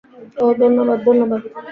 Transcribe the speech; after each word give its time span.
ওহ, 0.37 0.51
ধন্যবাদ 0.59 0.99
ধন্যবাদ। 1.05 1.41